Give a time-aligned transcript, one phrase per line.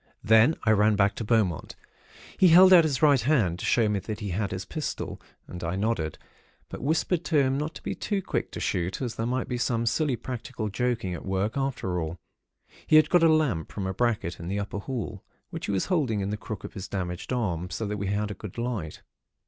[0.23, 1.75] "Then I ran back to Beaumont.
[2.35, 5.63] He held out his right hand, to show me that he had his pistol, and
[5.63, 6.17] I nodded;
[6.69, 9.59] but whispered to him not to be too quick to shoot, as there might be
[9.59, 12.17] some silly practical joking at work, after all.
[12.87, 15.85] He had got a lamp from a bracket in the upper hall, which he was
[15.85, 19.03] holding in the crook of his damaged arm, so that we had a good light.